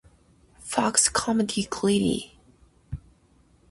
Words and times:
Fox 0.57 1.09
comedy 1.13 1.67
"Greedy". 1.69 2.33